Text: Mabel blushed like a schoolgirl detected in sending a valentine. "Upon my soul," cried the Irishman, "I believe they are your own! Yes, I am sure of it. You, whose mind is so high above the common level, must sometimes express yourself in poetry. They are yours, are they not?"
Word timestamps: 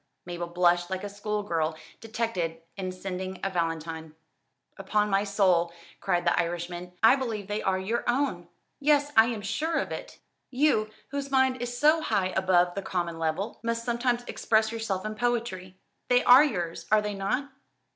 Mabel 0.25 0.47
blushed 0.47 0.89
like 0.89 1.03
a 1.03 1.09
schoolgirl 1.09 1.77
detected 1.99 2.63
in 2.75 2.91
sending 2.91 3.39
a 3.43 3.51
valentine. 3.51 4.15
"Upon 4.75 5.11
my 5.11 5.23
soul," 5.23 5.71
cried 5.99 6.25
the 6.25 6.35
Irishman, 6.39 6.93
"I 7.03 7.15
believe 7.15 7.47
they 7.47 7.61
are 7.61 7.77
your 7.77 8.03
own! 8.07 8.47
Yes, 8.79 9.11
I 9.15 9.27
am 9.27 9.43
sure 9.43 9.77
of 9.77 9.91
it. 9.91 10.17
You, 10.49 10.89
whose 11.09 11.29
mind 11.29 11.61
is 11.61 11.77
so 11.77 12.01
high 12.01 12.29
above 12.29 12.73
the 12.73 12.81
common 12.81 13.19
level, 13.19 13.59
must 13.61 13.85
sometimes 13.85 14.23
express 14.23 14.71
yourself 14.71 15.05
in 15.05 15.13
poetry. 15.13 15.77
They 16.07 16.23
are 16.23 16.43
yours, 16.43 16.87
are 16.91 17.03
they 17.03 17.13
not?" 17.13 17.51